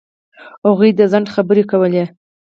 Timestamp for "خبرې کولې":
1.35-2.03